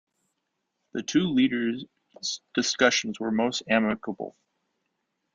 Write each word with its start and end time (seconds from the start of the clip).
The 0.93 1.03
two 1.03 1.25
leaders' 1.25 1.85
discussions 2.55 3.19
were 3.19 3.29
most 3.29 3.61
amicable. 3.69 4.35